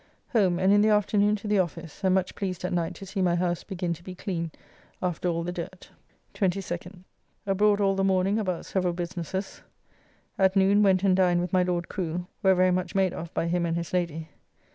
[0.29, 3.21] Home, and in the afternoon to the office, and much pleased at night to see
[3.21, 4.49] my house begin to be clean
[4.99, 5.91] after all the dirt.
[6.33, 7.03] 22nd.
[7.45, 9.61] Abroad all the morning about several businesses.
[10.39, 13.45] At noon went and dined with my Lord Crew, where very much made of by
[13.45, 14.29] him and his lady.